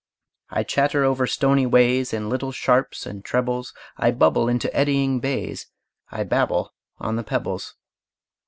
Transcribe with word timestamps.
I 0.49 0.63
chatter 0.63 1.03
over 1.03 1.27
stony 1.27 1.67
ways, 1.67 2.11
In 2.11 2.27
little 2.27 2.51
sharps 2.51 3.05
and 3.05 3.23
trebles, 3.23 3.71
I 3.97 4.09
bubble 4.09 4.49
into 4.49 4.75
eddying 4.75 5.19
bays, 5.19 5.67
I 6.09 6.23
babble 6.23 6.73
on 6.97 7.17
the 7.17 7.23
pebbles. 7.23 7.75